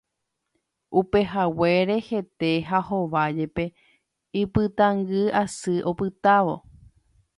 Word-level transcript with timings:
Upehaguére 1.01 1.97
hete 2.07 2.49
ha 2.69 2.79
hóva 2.87 3.23
jepe 3.37 3.65
ipytãngy 4.41 5.21
asy 5.41 5.75
opytávo. 5.89 6.55